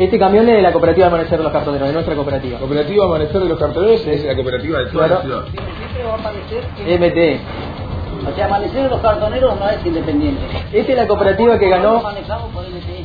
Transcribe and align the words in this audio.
Este 0.00 0.18
camión 0.18 0.48
es 0.48 0.56
de 0.56 0.62
la 0.62 0.72
cooperativa 0.72 1.08
Amanecer 1.08 1.36
de 1.36 1.44
los 1.44 1.52
Cartoneros, 1.52 1.86
de 1.86 1.92
nuestra 1.92 2.14
cooperativa. 2.14 2.58
Cooperativa 2.58 3.04
Amanecer 3.04 3.38
de 3.38 3.48
los 3.50 3.58
Cartoneros 3.58 4.06
es 4.06 4.24
la 4.24 4.34
cooperativa 4.34 4.78
de 4.78 4.86
toda 4.86 5.08
la 5.08 5.20
ciudad. 5.20 5.44
Siempre 5.44 6.04
va 6.04 6.14
a 6.14 6.18
aparecer 6.18 6.64
MT. 6.98 8.30
O 8.32 8.34
sea, 8.34 8.46
Amanecer 8.46 8.84
de 8.84 8.88
los 8.88 9.00
Cartoneros 9.02 9.60
no 9.60 9.68
es 9.68 9.84
independiente. 9.84 10.40
Esta 10.72 10.92
es 10.92 10.96
la 10.96 11.06
cooperativa 11.06 11.58
que 11.58 11.68
ganó. 11.68 12.02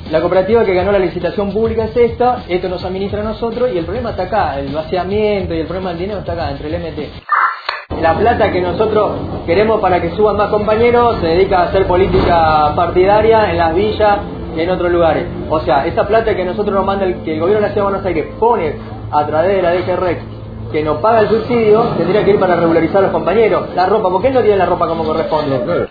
La 0.10 0.22
cooperativa 0.22 0.64
que 0.64 0.74
ganó 0.74 0.94
la 0.94 1.00
licitación 1.00 1.52
pública 1.52 1.84
es 1.84 1.98
esta, 1.98 2.46
esto 2.48 2.70
nos 2.70 2.82
administra 2.86 3.20
a 3.20 3.24
nosotros 3.26 3.72
y 3.74 3.78
el 3.78 3.84
problema 3.84 4.12
está 4.12 4.24
acá, 4.24 4.58
el 4.58 4.74
vaciamiento 4.74 5.54
y 5.54 5.60
el 5.60 5.68
problema 5.68 5.90
del 5.90 6.00
dinero 6.00 6.20
está 6.20 6.32
acá, 6.32 6.52
entre 6.52 6.74
el 6.74 6.82
MT. 6.82 8.02
La 8.02 8.14
plata 8.18 8.54
que 8.54 8.62
nosotros 8.62 9.12
queremos 9.46 9.82
para 9.82 10.02
que 10.02 10.12
suban 10.12 10.38
más 10.38 10.48
compañeros 10.48 11.18
se 11.20 11.28
dedica 11.28 11.60
a 11.60 11.64
hacer 11.64 11.88
política 11.88 12.72
partidaria 12.74 13.52
en 13.52 13.58
las 13.58 13.76
villas 13.76 14.20
en 14.56 14.70
otros 14.70 14.92
lugares. 14.92 15.26
O 15.50 15.60
sea, 15.62 15.86
esa 15.86 16.08
plata 16.08 16.36
que 16.36 16.46
nosotros 16.46 16.76
nos 16.76 16.86
manda, 16.86 17.06
el, 17.06 17.24
que 17.24 17.34
el 17.34 17.40
gobierno 17.40 17.62
de 17.62 17.68
la 17.68 17.74
Ciudad 17.74 17.88
de 17.88 17.92
Buenos 17.92 18.06
Aires 18.06 18.26
pone 18.40 18.76
a 19.12 19.26
través 19.26 19.56
de 19.56 19.62
la 19.62 19.72
DGREC, 19.74 20.20
que 20.72 20.84
nos 20.84 20.98
paga 20.98 21.22
el 21.22 21.30
subsidio, 21.30 21.82
tendría 21.98 22.24
que 22.24 22.32
ir 22.32 22.40
para 22.40 22.56
regularizar 22.56 22.98
a 22.98 23.02
los 23.02 23.12
compañeros. 23.12 23.70
La 23.76 23.86
ropa, 23.86 24.10
¿por 24.10 24.22
qué 24.22 24.32
no 24.32 24.42
tienen 24.42 24.60
la 24.60 24.66
ropa 24.66 24.88
como 24.88 25.04
corresponde? 25.04 25.88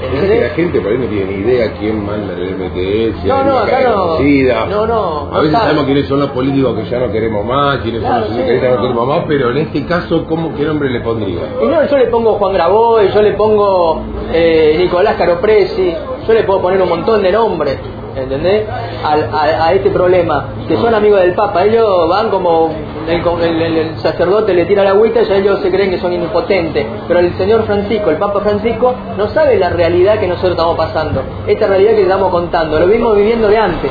Que 0.00 0.40
la 0.40 0.48
gente 0.50 0.80
por 0.80 0.92
ahí 0.92 0.98
no 0.98 1.06
tiene 1.06 1.24
ni 1.26 1.34
idea 1.44 1.72
quién 1.78 2.04
manda 2.04 2.32
el 2.34 2.56
MTS, 2.56 3.24
No, 3.26 3.44
no, 3.44 3.58
acá 3.58 3.80
no. 3.82 4.18
No, 4.66 4.86
no, 4.86 5.28
A 5.32 5.38
veces 5.40 5.52
no 5.52 5.58
sabemos 5.58 5.74
sabe. 5.82 5.84
quiénes 5.92 6.08
son 6.08 6.20
los 6.20 6.30
políticos 6.30 6.74
que 6.78 6.84
ya 6.90 6.98
no 7.00 7.12
queremos 7.12 7.44
más, 7.44 7.78
quiénes 7.78 8.00
Claro, 8.00 8.26
son 8.26 8.36
los 8.38 8.46
sí, 8.46 8.52
que 8.52 8.60
no 8.68 8.74
no. 8.76 8.80
queremos 8.82 9.06
más, 9.06 9.24
pero 9.28 9.50
en 9.50 9.56
este 9.58 9.84
caso, 9.86 10.24
¿cómo, 10.26 10.54
¿qué 10.56 10.64
nombre 10.64 10.88
le 10.90 11.00
pondría? 11.00 11.40
Y 11.62 11.66
no, 11.66 11.86
yo 11.86 11.98
le 11.98 12.06
pongo 12.06 12.32
Juan 12.34 12.54
Graboy, 12.54 13.10
yo 13.12 13.20
le 13.22 13.32
pongo 13.32 14.02
eh, 14.32 14.76
Nicolás 14.78 15.16
Caropresi, 15.16 15.94
yo 16.26 16.32
le 16.32 16.44
puedo 16.44 16.62
poner 16.62 16.80
un 16.80 16.88
montón 16.88 17.22
de 17.22 17.32
nombres, 17.32 17.78
¿entendés? 18.16 18.68
Al- 19.04 19.30
a, 19.32 19.72
este 19.72 19.90
problema, 19.90 20.48
que 20.68 20.76
son 20.76 20.94
amigos 20.94 21.20
del 21.20 21.34
Papa, 21.34 21.64
ellos 21.64 21.86
van 22.08 22.30
como 22.30 22.70
el, 23.08 23.62
el- 23.62 23.76
el- 23.78 23.98
sacerdote 23.98 24.54
le 24.54 24.66
tira 24.66 24.84
la 24.84 24.90
agüita 24.90 25.22
y 25.22 25.32
ellos 25.32 25.60
se 25.60 25.70
creen 25.70 25.90
que 25.90 25.98
son 25.98 26.12
impotentes, 26.12 26.86
pero 27.08 27.20
el 27.20 27.32
señor 27.36 27.64
Francisco, 27.64 28.10
el 28.10 28.16
Papa 28.16 28.40
Francisco, 28.40 28.94
no 29.16 29.28
sabe 29.28 29.58
la 29.58 29.70
realidad 29.70 30.18
que 30.18 30.26
nosotros 30.28 30.52
estamos 30.52 30.76
pasando, 30.76 31.22
esta 31.46 31.66
realidad 31.66 31.92
que 31.92 32.02
estamos 32.02 32.30
contando, 32.30 32.78
lo 32.78 32.86
vimos 32.86 33.16
viviendo 33.16 33.48
de 33.48 33.56
antes. 33.58 33.90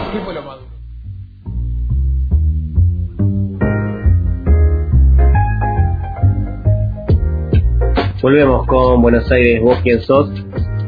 Volvemos 8.22 8.66
con 8.67 9.01
Buenos 9.01 9.31
Aires, 9.31 9.61
vos 9.61 9.77
quién 9.81 10.01
sos. 10.01 10.29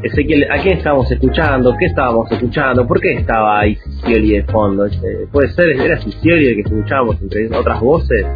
Ezequiel, 0.02 0.46
¿a 0.50 0.60
quién 0.60 0.78
estábamos 0.78 1.10
escuchando? 1.10 1.76
¿Qué 1.78 1.86
estábamos 1.86 2.30
escuchando? 2.30 2.86
¿Por 2.86 3.00
qué 3.00 3.12
estaba 3.12 3.60
ahí 3.60 3.76
Sicioli 3.76 4.32
de 4.32 4.44
fondo? 4.44 4.86
Este, 4.86 5.26
¿Puede 5.30 5.48
ser? 5.50 5.70
¿Era 5.80 6.00
Sicioli 6.00 6.46
el 6.48 6.54
que 6.56 6.60
escuchábamos 6.62 7.20
entre 7.22 7.46
otras 7.56 7.80
voces? 7.80 8.26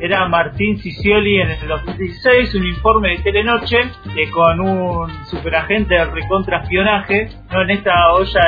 era 0.00 0.28
Martín 0.28 0.78
Cicioli 0.78 1.40
en 1.40 1.50
el 1.50 1.68
2016, 1.68 2.54
un 2.54 2.66
informe 2.66 3.10
de 3.10 3.18
Telenoche 3.18 3.78
que 4.14 4.30
con 4.30 4.60
un 4.60 5.10
superagente 5.26 5.94
de 5.94 6.04
recontraespionaje, 6.04 7.28
¿no? 7.50 7.62
en 7.62 7.70
esta 7.70 8.12
olla 8.12 8.40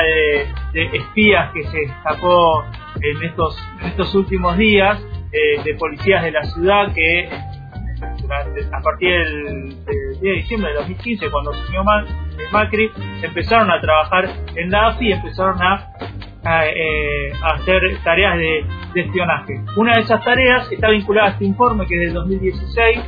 de, 0.73 0.97
espías 0.97 1.51
que 1.53 1.63
se 1.63 1.83
estos, 3.25 3.57
en 3.81 3.87
estos 3.87 4.15
últimos 4.15 4.57
días, 4.57 4.99
eh, 5.31 5.61
de 5.63 5.75
policías 5.75 6.23
de 6.23 6.31
la 6.31 6.43
ciudad 6.43 6.93
que 6.93 7.29
a 8.31 8.81
partir 8.81 9.09
del, 9.09 9.69
del 9.85 10.09
10 10.11 10.21
de 10.21 10.31
diciembre 10.31 10.69
de 10.71 10.75
2015, 10.77 11.29
cuando 11.29 11.51
asumió 11.51 11.83
Ma- 11.83 12.05
Macri, 12.51 12.89
empezaron 13.21 13.69
a 13.69 13.79
trabajar 13.81 14.29
en 14.55 14.71
la 14.71 14.87
AFI 14.87 15.09
y 15.09 15.11
empezaron 15.11 15.61
a 15.61 15.87
eh, 16.65 17.31
hacer 17.43 17.81
tareas 18.03 18.37
de, 18.37 18.65
espionaje. 18.95 19.53
Una 19.77 19.95
de 19.95 20.01
esas 20.01 20.23
tareas 20.23 20.71
está 20.71 20.89
vinculada 20.89 21.29
a 21.29 21.31
este 21.31 21.45
informe 21.45 21.85
que 21.87 21.95
es 21.95 22.01
del 22.01 22.13
2016, 22.13 22.99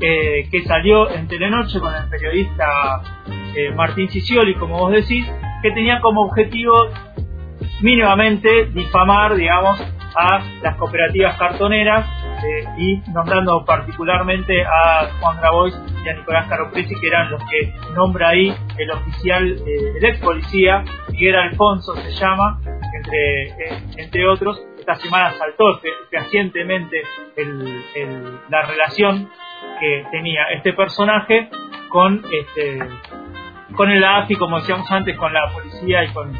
eh, 0.00 0.48
que 0.50 0.62
salió 0.62 1.10
en 1.10 1.28
Telenoche 1.28 1.78
con 1.78 1.94
el 1.94 2.08
periodista 2.08 2.66
eh, 3.54 3.70
Martín 3.74 4.08
Cicioli, 4.08 4.54
como 4.54 4.78
vos 4.78 4.92
decís, 4.92 5.26
que 5.62 5.70
tenía 5.72 6.00
como 6.00 6.22
objetivo 6.22 6.72
mínimamente 7.82 8.66
difamar, 8.66 9.34
digamos, 9.34 9.80
a 10.16 10.40
las 10.62 10.76
cooperativas 10.76 11.36
cartoneras 11.38 12.06
eh, 12.44 12.64
y 12.78 13.02
nombrando 13.12 13.64
particularmente 13.64 14.64
a 14.64 15.08
Juan 15.20 15.36
Grabois 15.40 15.74
y 16.04 16.08
a 16.08 16.14
Nicolás 16.14 16.46
Caropresi, 16.48 16.94
que 17.00 17.06
eran 17.06 17.30
los 17.30 17.42
que 17.44 17.72
nombra 17.94 18.28
ahí 18.30 18.54
el 18.78 18.90
oficial, 18.90 19.56
eh, 19.66 19.92
el 19.98 20.04
ex 20.04 20.18
policía, 20.20 20.84
Miguel 21.10 21.36
Alfonso 21.36 21.94
se 21.96 22.10
llama, 22.12 22.60
entre, 22.94 23.42
eh, 23.48 23.82
entre 23.98 24.26
otros. 24.28 24.60
Esta 24.78 24.94
semana 24.96 25.32
saltó 25.32 25.78
fe- 25.80 25.88
fehacientemente 26.10 27.02
el- 27.36 27.82
el- 27.94 28.38
la 28.48 28.62
relación 28.62 29.28
que 29.78 30.04
tenía 30.10 30.44
este 30.54 30.72
personaje 30.72 31.48
con 31.90 32.22
este 32.32 32.78
con 33.76 33.88
el 33.88 34.02
AFI, 34.02 34.34
como 34.34 34.58
decíamos 34.58 34.90
antes, 34.90 35.16
con 35.16 35.32
la 35.32 35.48
policía 35.52 36.02
y 36.04 36.08
con, 36.12 36.32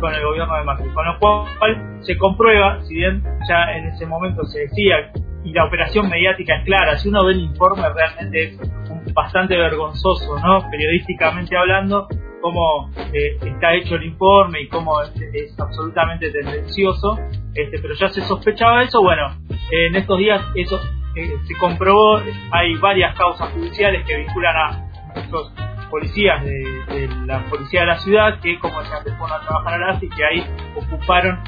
con 0.00 0.14
el 0.14 0.22
gobierno 0.24 0.56
de 0.56 0.64
Macri. 0.64 0.88
Con 0.88 1.04
lo 1.04 1.18
cual 1.18 1.98
se 2.00 2.16
comprueba, 2.16 2.80
si 2.82 2.94
bien 2.94 3.22
ya 3.48 3.72
en 3.76 3.88
ese 3.88 4.06
momento 4.06 4.42
se 4.44 4.60
decía, 4.60 5.10
y 5.44 5.52
la 5.52 5.64
operación 5.64 6.08
mediática 6.08 6.56
es 6.56 6.64
clara, 6.64 6.96
si 6.98 7.08
uno 7.08 7.24
ve 7.24 7.32
el 7.32 7.40
informe 7.40 7.88
realmente 7.88 8.44
es 8.44 9.14
bastante 9.14 9.56
vergonzoso, 9.56 10.38
¿no? 10.40 10.68
Periodísticamente 10.70 11.56
hablando, 11.56 12.08
cómo 12.40 12.90
eh, 13.12 13.38
está 13.42 13.74
hecho 13.74 13.96
el 13.96 14.04
informe 14.04 14.62
y 14.62 14.68
cómo 14.68 15.00
es, 15.02 15.58
absolutamente 15.58 16.30
tendencioso, 16.30 17.18
este, 17.54 17.78
pero 17.78 17.94
ya 17.94 18.08
se 18.08 18.22
sospechaba 18.22 18.82
eso, 18.82 19.02
bueno, 19.02 19.36
en 19.70 19.96
estos 19.96 20.18
días 20.18 20.42
eso 20.54 20.80
eh, 21.14 21.36
se 21.44 21.56
comprobó, 21.56 22.20
hay 22.50 22.74
varias 22.76 23.16
causas 23.16 23.50
judiciales 23.52 24.04
que 24.06 24.16
vinculan 24.16 24.56
a 24.56 24.88
nuestros 25.14 25.52
policías 25.90 26.44
de, 26.44 27.08
la 27.26 27.44
policía 27.44 27.80
de 27.80 27.86
la 27.86 27.98
ciudad 27.98 28.40
que 28.40 28.58
como 28.58 28.78
decía 28.80 28.98
antes 28.98 29.14
fueron 29.16 29.40
a 29.40 29.46
trabajar 29.46 29.74
a 29.74 29.78
la 29.78 29.90
AFI 29.92 30.08
que 30.10 30.24
ahí 30.24 30.46
ocuparon 30.76 31.40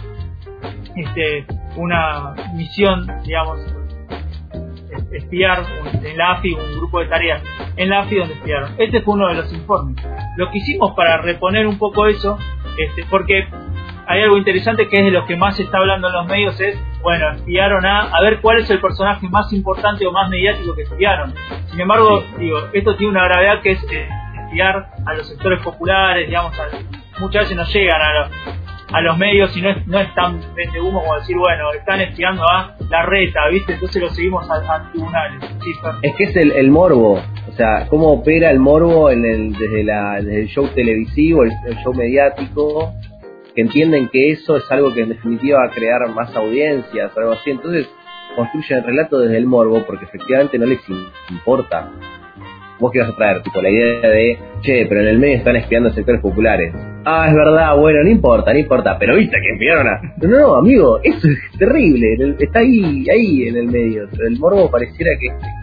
este 0.96 1.46
una 1.76 2.34
misión 2.54 3.06
digamos 3.22 3.60
espiar 5.12 5.64
en 6.02 6.16
la 6.16 6.32
AFI 6.32 6.54
un 6.54 6.76
grupo 6.78 7.00
de 7.00 7.06
tareas 7.06 7.42
en 7.76 7.88
la 7.90 8.00
AFI 8.00 8.16
donde 8.16 8.34
espiaron. 8.34 8.74
Este 8.78 9.00
fue 9.02 9.14
uno 9.14 9.28
de 9.28 9.34
los 9.34 9.52
informes. 9.52 9.96
Lo 10.36 10.50
que 10.50 10.58
hicimos 10.58 10.92
para 10.94 11.18
reponer 11.18 11.66
un 11.66 11.78
poco 11.78 12.06
eso 12.06 12.38
este 12.78 13.04
porque 13.10 13.48
hay 14.06 14.22
algo 14.22 14.36
interesante 14.36 14.88
que 14.88 14.98
es 14.98 15.04
de 15.04 15.10
lo 15.12 15.24
que 15.26 15.36
más 15.36 15.56
se 15.56 15.62
está 15.64 15.78
hablando 15.78 16.08
en 16.08 16.14
los 16.14 16.26
medios 16.26 16.60
es 16.60 16.76
bueno 17.02 17.30
espiaron 17.30 17.84
a 17.86 18.02
a 18.12 18.20
ver 18.22 18.40
cuál 18.40 18.58
es 18.58 18.70
el 18.70 18.80
personaje 18.80 19.28
más 19.28 19.52
importante 19.52 20.06
o 20.06 20.12
más 20.12 20.28
mediático 20.30 20.74
que 20.74 20.82
espiaron. 20.82 21.34
Sin 21.70 21.80
embargo 21.80 22.22
digo 22.38 22.58
esto 22.72 22.96
tiene 22.96 23.12
una 23.12 23.24
gravedad 23.24 23.60
que 23.62 23.72
es 23.72 23.84
eh, 23.92 24.08
espiar 24.46 24.90
a 25.06 25.14
los 25.14 25.28
sectores 25.28 25.60
populares 25.62 26.26
digamos 26.26 26.52
a- 26.58 27.20
muchas 27.20 27.42
veces 27.42 27.56
no 27.56 27.64
llegan 27.64 28.00
a 28.00 28.12
los 28.20 28.30
a 28.92 29.00
los 29.02 29.16
medios 29.18 29.56
y 29.56 29.62
no 29.62 29.70
es, 29.70 29.86
no 29.86 29.98
es 30.00 30.14
tan 30.14 30.40
vende 30.54 30.80
humo 30.80 31.00
como 31.00 31.14
decir, 31.16 31.36
bueno, 31.36 31.72
están 31.72 32.00
espiando 32.00 32.42
a 32.48 32.74
la 32.90 33.02
reta, 33.06 33.40
¿viste? 33.50 33.74
Entonces 33.74 34.02
lo 34.02 34.10
seguimos 34.10 34.50
a, 34.50 34.54
a 34.56 34.90
tribunales. 34.90 35.40
Sí. 35.62 35.72
Es 36.02 36.14
que 36.16 36.24
es 36.24 36.36
el, 36.36 36.52
el 36.52 36.70
morbo, 36.70 37.22
o 37.48 37.52
sea, 37.52 37.86
cómo 37.88 38.08
opera 38.12 38.50
el 38.50 38.58
morbo 38.58 39.10
en 39.10 39.24
el, 39.24 39.52
desde, 39.52 39.84
la, 39.84 40.18
el 40.18 40.46
show 40.48 40.66
televisivo, 40.74 41.44
el, 41.44 41.50
el 41.66 41.76
show 41.84 41.94
mediático, 41.94 42.92
que 43.54 43.62
entienden 43.62 44.08
que 44.08 44.30
eso 44.32 44.56
es 44.56 44.70
algo 44.72 44.92
que 44.94 45.02
en 45.02 45.10
definitiva 45.10 45.58
va 45.60 45.66
a 45.66 45.70
crear 45.70 46.08
más 46.14 46.34
audiencias 46.36 47.16
algo 47.16 47.32
así. 47.32 47.50
Entonces 47.50 47.88
construyen 48.36 48.78
el 48.78 48.84
relato 48.84 49.18
desde 49.18 49.36
el 49.38 49.46
morbo 49.46 49.84
porque 49.86 50.04
efectivamente 50.04 50.58
no 50.58 50.66
les 50.66 50.80
im- 50.88 51.08
importa. 51.30 51.90
Vos 52.80 52.90
qué 52.92 53.00
vas 53.00 53.10
a 53.10 53.16
traer, 53.16 53.42
tipo 53.42 53.60
la 53.60 53.70
idea 53.70 54.08
de, 54.08 54.38
che, 54.62 54.86
pero 54.86 55.02
en 55.02 55.08
el 55.08 55.18
medio 55.18 55.36
están 55.36 55.56
espiando 55.56 55.90
sectores 55.90 56.20
populares. 56.20 56.74
Ah, 57.04 57.26
es 57.28 57.34
verdad, 57.34 57.76
bueno, 57.76 58.02
no 58.02 58.10
importa, 58.10 58.52
no 58.52 58.58
importa, 58.58 58.98
pero 58.98 59.16
viste 59.16 59.36
que 59.36 59.52
espiaron 59.52 59.86
a... 59.86 60.00
No, 60.26 60.38
no, 60.38 60.54
amigo, 60.56 60.98
eso 61.02 61.28
es 61.28 61.58
terrible, 61.58 62.36
está 62.38 62.60
ahí, 62.60 63.06
ahí 63.10 63.48
en 63.48 63.56
el 63.56 63.66
medio. 63.66 64.08
El 64.18 64.38
morbo 64.38 64.70
pareciera 64.70 65.10
que 65.20 65.60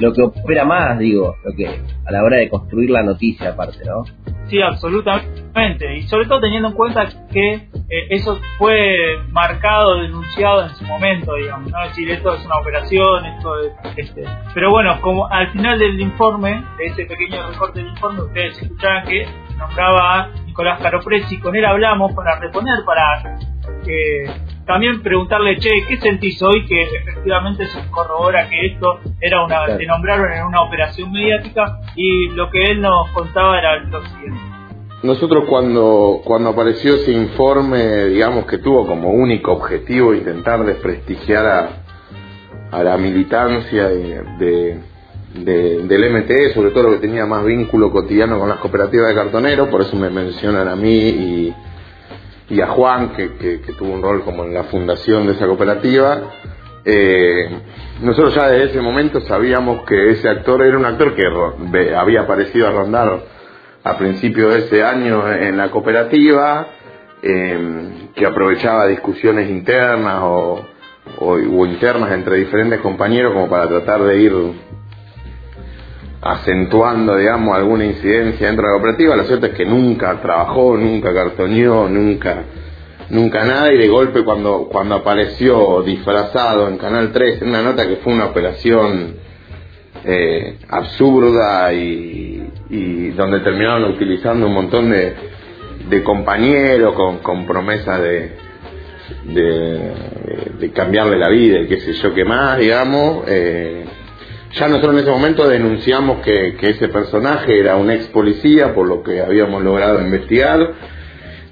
lo 0.00 0.12
que 0.12 0.22
opera 0.22 0.64
más, 0.64 0.98
digo, 0.98 1.36
lo 1.44 1.52
que 1.54 1.66
a 1.66 2.12
la 2.12 2.24
hora 2.24 2.38
de 2.38 2.48
construir 2.48 2.90
la 2.90 3.02
noticia 3.02 3.50
aparte, 3.50 3.84
¿no? 3.84 4.04
Sí, 4.48 4.60
absolutamente. 4.60 5.96
Y 5.98 6.02
sobre 6.02 6.26
todo 6.26 6.40
teniendo 6.40 6.68
en 6.68 6.74
cuenta 6.74 7.08
que 7.32 7.68
eh, 7.92 8.06
eso 8.08 8.40
fue 8.56 9.18
marcado, 9.28 10.00
denunciado 10.00 10.62
en 10.62 10.70
su 10.70 10.84
momento, 10.86 11.34
digamos, 11.34 11.70
¿no? 11.70 11.82
Es 11.82 11.88
decir, 11.90 12.10
esto 12.10 12.34
es 12.34 12.46
una 12.46 12.56
operación, 12.56 13.26
esto 13.26 13.60
es... 13.60 13.72
Este. 13.96 14.24
Pero 14.54 14.70
bueno, 14.70 14.98
como 15.02 15.28
al 15.28 15.50
final 15.52 15.78
del 15.78 16.00
informe, 16.00 16.64
de 16.78 16.86
ese 16.86 17.04
pequeño 17.04 17.50
recorte 17.50 17.80
del 17.80 17.90
informe, 17.90 18.22
ustedes 18.22 18.62
escuchaban 18.62 19.04
que 19.04 19.26
nombraba 19.58 20.20
a 20.20 20.28
Nicolás 20.46 20.80
Caropresi, 20.80 21.38
con 21.38 21.54
él 21.54 21.66
hablamos 21.66 22.14
para 22.14 22.38
reponer, 22.40 22.82
para 22.86 23.36
eh, 23.86 24.24
también 24.64 25.02
preguntarle, 25.02 25.58
che, 25.58 25.70
¿qué 25.86 25.98
sentís 25.98 26.42
hoy 26.42 26.64
que 26.64 26.82
efectivamente 26.82 27.66
se 27.66 27.90
corrobora 27.90 28.48
que 28.48 28.68
esto 28.68 29.00
era 29.20 29.44
una, 29.44 29.64
Claro. 29.64 29.76
te 29.76 29.84
nombraron 29.86 30.32
en 30.32 30.46
una 30.46 30.62
operación 30.62 31.12
mediática? 31.12 31.78
Y 31.94 32.30
lo 32.30 32.48
que 32.48 32.64
él 32.64 32.80
nos 32.80 33.10
contaba 33.10 33.58
era 33.58 33.76
lo 33.80 34.00
siguiente. 34.06 34.51
Nosotros 35.02 35.44
cuando, 35.48 36.20
cuando 36.24 36.50
apareció 36.50 36.94
ese 36.94 37.12
informe, 37.12 38.06
digamos 38.06 38.46
que 38.46 38.58
tuvo 38.58 38.86
como 38.86 39.10
único 39.10 39.52
objetivo 39.52 40.14
intentar 40.14 40.64
desprestigiar 40.64 41.46
a, 41.46 41.68
a 42.70 42.82
la 42.84 42.96
militancia 42.96 43.88
de, 43.88 44.78
de, 45.34 45.82
del 45.84 46.12
MTE, 46.12 46.54
sobre 46.54 46.70
todo 46.70 46.84
lo 46.84 46.90
que 46.92 47.06
tenía 47.06 47.26
más 47.26 47.44
vínculo 47.44 47.90
cotidiano 47.90 48.38
con 48.38 48.48
las 48.48 48.58
cooperativas 48.58 49.08
de 49.08 49.14
cartoneros, 49.14 49.68
por 49.68 49.80
eso 49.82 49.96
me 49.96 50.08
mencionan 50.08 50.68
a 50.68 50.76
mí 50.76 50.94
y, 50.94 51.54
y 52.50 52.60
a 52.60 52.68
Juan, 52.68 53.10
que, 53.14 53.32
que, 53.60 53.72
tuvo 53.72 53.92
un 53.92 54.02
rol 54.02 54.22
como 54.22 54.44
en 54.44 54.54
la 54.54 54.64
fundación 54.64 55.26
de 55.26 55.32
esa 55.32 55.46
cooperativa. 55.46 56.22
Eh, 56.84 57.48
nosotros 58.02 58.34
ya 58.34 58.48
desde 58.48 58.70
ese 58.70 58.80
momento 58.80 59.20
sabíamos 59.22 59.84
que 59.84 60.10
ese 60.10 60.28
actor 60.28 60.62
era 60.62 60.78
un 60.78 60.84
actor 60.84 61.14
que 61.14 61.24
había 61.94 62.20
aparecido 62.20 62.68
a 62.68 62.70
rondar 62.70 63.41
a 63.84 63.98
principios 63.98 64.54
de 64.54 64.58
ese 64.60 64.84
año 64.84 65.30
en 65.32 65.56
la 65.56 65.70
cooperativa, 65.70 66.66
em, 67.22 68.08
que 68.14 68.26
aprovechaba 68.26 68.86
discusiones 68.86 69.50
internas 69.50 70.20
o, 70.22 70.64
o, 71.18 71.66
internas 71.66 72.12
entre 72.12 72.36
diferentes 72.36 72.80
compañeros 72.80 73.32
como 73.32 73.48
para 73.48 73.66
tratar 73.68 74.02
de 74.04 74.20
ir 74.20 74.32
acentuando, 76.20 77.16
digamos, 77.16 77.56
alguna 77.56 77.84
incidencia 77.84 78.46
dentro 78.46 78.66
de 78.66 78.72
la 78.72 78.78
cooperativa. 78.78 79.16
Lo 79.16 79.24
cierto 79.24 79.46
es 79.46 79.54
que 79.54 79.64
nunca 79.64 80.20
trabajó, 80.20 80.76
nunca 80.76 81.12
cartoneó, 81.12 81.88
nunca, 81.88 82.44
nunca 83.10 83.44
nada. 83.44 83.72
Y 83.72 83.78
de 83.78 83.88
golpe 83.88 84.22
cuando, 84.22 84.68
cuando 84.70 84.94
apareció 84.96 85.82
disfrazado 85.82 86.68
en 86.68 86.78
Canal 86.78 87.10
3 87.12 87.42
en 87.42 87.48
una 87.48 87.62
nota 87.62 87.88
que 87.88 87.96
fue 87.96 88.12
una 88.12 88.26
operación 88.26 89.16
eh, 90.04 90.58
absurda 90.68 91.72
y, 91.72 92.31
y 92.72 93.10
donde 93.10 93.40
terminaron 93.40 93.84
utilizando 93.84 94.46
un 94.46 94.54
montón 94.54 94.90
de, 94.90 95.12
de 95.90 96.02
compañeros 96.02 96.94
con, 96.94 97.18
con 97.18 97.46
promesas 97.46 98.00
de, 98.00 98.32
de, 100.58 100.72
cambiarle 100.72 101.18
la 101.18 101.28
vida 101.28 101.60
y 101.60 101.66
qué 101.68 101.80
sé 101.80 101.92
yo 101.92 102.14
qué 102.14 102.24
más, 102.24 102.58
digamos. 102.58 103.24
Eh, 103.28 103.84
ya 104.54 104.68
nosotros 104.68 104.94
en 104.94 105.00
ese 105.00 105.10
momento 105.10 105.46
denunciamos 105.46 106.22
que, 106.22 106.56
ese 106.62 106.88
personaje 106.88 107.60
era 107.60 107.76
un 107.76 107.90
ex 107.90 108.06
policía, 108.06 108.74
por 108.74 108.86
lo 108.86 109.02
que 109.02 109.20
habíamos 109.20 109.62
logrado 109.62 110.00
investigar, 110.00 110.72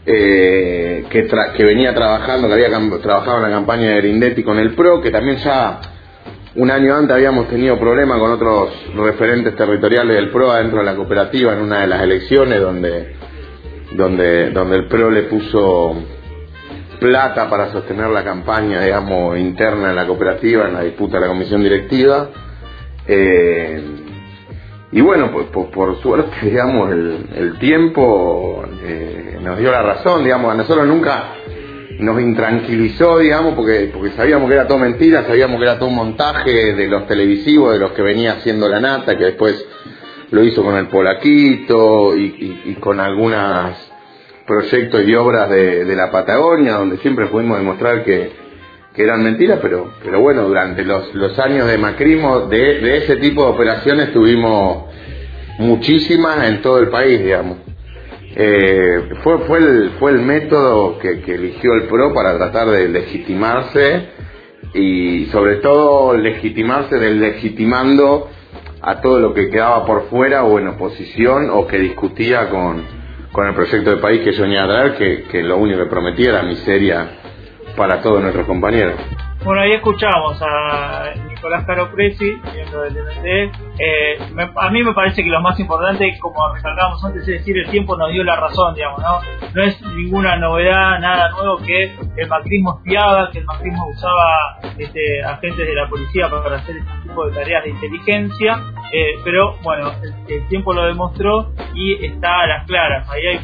eh, 0.07 1.05
que, 1.11 1.27
que 1.55 1.65
venía 1.65 1.95
trabajando, 1.95 2.49
que 2.49 2.55
había 2.55 2.71
trabajado 3.03 3.37
en 3.37 3.43
la 3.43 3.51
campaña 3.51 3.91
de 3.91 3.97
Grindetti 3.97 4.43
con 4.43 4.59
el 4.59 4.73
PRO, 4.75 5.03
que 5.03 5.11
también 5.11 5.37
ya 5.37 5.81
un 6.57 6.71
año 6.71 6.97
antes 6.97 7.15
habíamos 7.15 7.49
tenido 7.49 7.79
problemas 7.79 8.19
con 8.19 8.33
otros 8.33 8.71
referentes 8.97 9.55
territoriales 9.55 10.17
del 10.17 10.31
PRO 10.31 10.53
dentro 10.55 10.79
de 10.79 10.85
la 10.85 10.97
cooperativa 10.97 11.53
en 11.53 11.61
una 11.61 11.81
de 11.81 11.87
las 11.87 12.03
elecciones 12.03 12.61
donde, 12.61 13.15
donde, 13.93 14.51
donde 14.51 14.77
el 14.77 14.89
PRO 14.89 15.11
le 15.11 15.23
puso 15.25 15.97
plata 16.99 17.49
para 17.49 17.71
sostener 17.71 18.09
la 18.09 18.25
campaña, 18.25 18.83
digamos, 18.83 19.39
interna 19.39 19.91
en 19.91 19.97
la 19.97 20.07
cooperativa, 20.07 20.67
en 20.67 20.75
la 20.75 20.83
disputa 20.83 21.17
de 21.17 21.21
la 21.21 21.29
comisión 21.29 21.63
directiva. 21.63 22.29
Eh, 23.07 23.83
y 24.93 25.01
bueno, 25.01 25.31
pues, 25.33 25.47
por, 25.47 26.03
suerte, 26.03 26.31
digamos, 26.43 26.91
el, 26.91 27.29
el 27.33 27.59
tiempo 27.59 28.65
eh, 28.83 29.39
nos 29.41 29.57
dio 29.57 29.71
la 29.71 29.83
razón, 29.83 30.25
digamos, 30.25 30.53
a 30.53 30.57
nosotros 30.57 30.87
nunca 30.87 31.40
nos 31.99 32.21
intranquilizó, 32.21 33.19
digamos, 33.19 33.55
porque, 33.55 33.91
porque 33.93 34.11
sabíamos 34.11 34.49
que 34.49 34.55
era 34.55 34.67
todo 34.67 34.79
mentira, 34.79 35.25
sabíamos 35.25 35.59
que 35.59 35.65
era 35.65 35.79
todo 35.79 35.89
un 35.89 35.97
montaje 35.97 36.75
de 36.75 36.89
los 36.89 37.07
televisivos, 37.07 37.73
de 37.73 37.79
los 37.79 37.93
que 37.93 38.03
venía 38.03 38.33
haciendo 38.35 38.69
la 38.69 38.81
nata, 38.81 39.19
que 39.19 39.25
después 39.25 39.65
lo 40.31 40.45
hizo 40.45 40.63
con 40.63 40.77
el 40.77 40.87
Polaquito 40.87 42.17
y, 42.17 42.77
con 42.81 43.01
algunos 43.01 43.77
proyectos 44.47 45.07
y 45.07 45.15
obras 45.15 45.51
de, 45.51 45.95
la 45.97 46.11
Patagonia, 46.11 46.75
donde 46.75 46.99
siempre 46.99 47.27
pudimos 47.27 47.59
demostrar 47.59 48.05
que, 48.05 48.31
que 48.95 49.03
eran 49.03 49.23
mentiras, 49.23 49.59
pero, 49.61 49.93
pero 50.03 50.21
bueno, 50.21 50.47
durante 50.47 50.85
los, 50.85 51.15
los 51.15 51.39
años 51.39 51.67
de 51.67 51.79
macrismo, 51.79 52.41
de, 52.43 52.81
de 52.81 52.97
ese 52.99 53.17
tipo 53.17 53.45
de 53.45 53.51
operaciones 53.51 54.13
tuvimos 54.13 54.85
muchísimas 55.59 56.49
en 56.49 56.63
todo 56.63 56.79
el 56.79 56.89
país, 56.89 57.23
digamos. 57.23 57.70
Eh, 58.37 59.09
fue, 59.23 59.39
fue, 59.41 59.59
el, 59.59 59.91
fue 59.99 60.13
el 60.13 60.21
método 60.21 60.99
que, 60.99 61.11
eligió 61.35 61.75
el 61.75 61.89
PRO 61.89 62.15
para 62.15 62.37
tratar 62.37 62.69
de 62.69 62.89
legitimarse 62.89 64.09
y 64.73 65.27
sobre 65.27 65.57
todo 65.57 66.17
legitimarse 66.17 66.97
legitimando 66.97 68.29
a 68.83 69.01
todo 69.01 69.19
lo 69.19 69.35
que 69.35 69.51
quedaba 69.51 69.85
por 69.85 70.09
fuera 70.09 70.45
o 70.45 70.59
en 70.59 70.69
oposición 70.69 71.51
o 71.51 71.67
que 71.67 71.79
discutía 71.79 72.49
con, 72.49 72.85
con 73.33 73.49
el 73.49 73.55
proyecto 73.55 73.91
de 73.91 73.97
país 73.97 74.23
que 74.23 74.33
yo 74.33 74.45
a 74.45 74.67
traer, 74.67 74.95
que, 74.97 75.23
que 75.25 75.43
lo 75.43 75.57
único 75.59 75.81
que 75.81 75.91
prometía 75.91 76.31
era 76.31 76.43
miseria 76.43 77.09
para 77.77 78.01
todos 78.01 78.23
nuestros 78.23 78.47
compañeros. 78.47 78.95
Bueno, 79.43 79.63
ahí 79.63 79.73
escuchamos 79.73 80.39
a 80.43 81.15
Nicolás 81.27 81.65
Caropresi, 81.65 82.39
miembro 82.53 82.83
del 82.83 82.93
MT. 82.93 83.25
Eh, 83.79 84.19
a 84.55 84.71
mí 84.71 84.83
me 84.83 84.93
parece 84.93 85.25
que 85.25 85.31
lo 85.31 85.41
más 85.41 85.59
importante, 85.59 86.19
como 86.21 86.53
recalcábamos 86.53 87.03
antes, 87.03 87.23
es 87.23 87.39
decir, 87.39 87.57
el 87.57 87.71
tiempo 87.71 87.97
nos 87.97 88.13
dio 88.13 88.23
la 88.23 88.37
razón, 88.37 88.75
digamos, 88.75 89.01
¿no? 89.01 89.21
No 89.55 89.63
es 89.63 89.81
ninguna 89.81 90.37
novedad, 90.37 91.01
nada 91.01 91.31
nuevo 91.31 91.57
que 91.65 91.97
el 92.17 92.29
macrismo 92.29 92.77
espiaba, 92.79 93.31
que 93.31 93.39
el 93.39 93.47
macrismo 93.47 93.87
usaba 93.89 94.59
este, 94.77 95.25
agentes 95.25 95.67
de 95.67 95.75
la 95.75 95.89
policía 95.89 96.29
para 96.29 96.57
hacer 96.57 96.77
este 96.77 96.93
tipo 97.03 97.27
de 97.27 97.35
tareas 97.35 97.65
de 97.65 97.71
inteligencia, 97.71 98.61
eh, 98.93 99.15
pero 99.25 99.57
bueno, 99.63 99.91
el, 100.29 100.49
tiempo 100.49 100.75
lo 100.75 100.85
demostró 100.85 101.53
y 101.75 102.05
está 102.05 102.41
a 102.41 102.47
las 102.47 102.67
claras. 102.67 103.09
Ahí 103.09 103.27
hay 103.27 103.41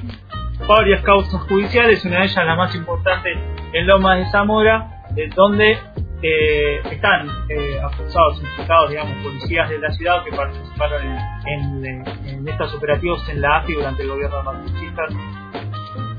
varias 0.68 1.00
causas 1.00 1.40
judiciales, 1.48 2.04
una 2.04 2.18
de 2.18 2.24
ellas 2.24 2.44
la 2.44 2.54
más 2.54 2.74
importante 2.74 3.32
en 3.72 3.86
Lomas 3.86 4.18
de 4.18 4.30
Zamora, 4.30 4.95
donde 5.34 5.76
eh, 6.22 6.80
están 6.90 7.28
eh, 7.48 7.78
acusados, 7.82 8.42
implicados, 8.42 8.90
digamos, 8.90 9.22
policías 9.22 9.68
de 9.68 9.78
la 9.78 9.90
ciudad 9.92 10.24
que 10.24 10.34
participaron 10.34 11.02
en, 11.46 12.48
estos 12.48 12.74
operativos 12.74 13.28
en 13.28 13.40
la 13.40 13.58
AFI 13.58 13.74
durante 13.74 14.02
el 14.02 14.08
gobierno 14.08 14.36
de 14.42 15.16